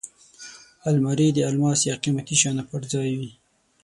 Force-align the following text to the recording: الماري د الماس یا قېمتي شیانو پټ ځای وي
الماري 0.89 1.27
د 1.33 1.37
الماس 1.49 1.79
یا 1.89 1.95
قېمتي 2.03 2.35
شیانو 2.41 2.63
پټ 2.69 2.81
ځای 2.93 3.11
وي 3.19 3.31